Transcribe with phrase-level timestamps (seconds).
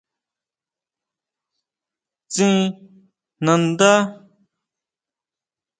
[2.31, 2.59] Tsín
[3.45, 3.93] nandá.